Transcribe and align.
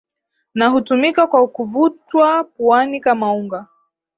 na 0.53 0.67
hutumika 0.67 1.27
kwa 1.27 1.47
kuvutwa 1.47 2.43
puani 2.43 2.99
kama 2.99 3.33
unga 3.33 3.67